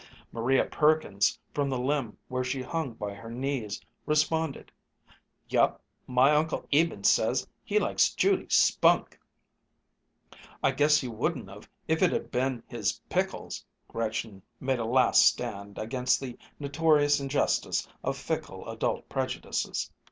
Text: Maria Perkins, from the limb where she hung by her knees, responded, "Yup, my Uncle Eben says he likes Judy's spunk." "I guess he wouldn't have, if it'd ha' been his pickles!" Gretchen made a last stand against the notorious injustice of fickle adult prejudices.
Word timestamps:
Maria 0.31 0.65
Perkins, 0.65 1.37
from 1.53 1.69
the 1.69 1.77
limb 1.77 2.17
where 2.27 2.43
she 2.43 2.59
hung 2.63 2.93
by 2.93 3.13
her 3.13 3.29
knees, 3.29 3.79
responded, 4.07 4.71
"Yup, 5.47 5.79
my 6.07 6.31
Uncle 6.31 6.65
Eben 6.73 7.03
says 7.03 7.47
he 7.63 7.77
likes 7.77 8.11
Judy's 8.15 8.55
spunk." 8.55 9.19
"I 10.63 10.71
guess 10.71 10.99
he 10.99 11.07
wouldn't 11.07 11.47
have, 11.49 11.69
if 11.87 12.01
it'd 12.01 12.19
ha' 12.19 12.31
been 12.31 12.63
his 12.65 12.99
pickles!" 13.09 13.63
Gretchen 13.89 14.41
made 14.59 14.79
a 14.79 14.85
last 14.85 15.23
stand 15.23 15.77
against 15.77 16.19
the 16.19 16.35
notorious 16.59 17.19
injustice 17.19 17.87
of 18.03 18.17
fickle 18.17 18.67
adult 18.67 19.07
prejudices. 19.07 19.91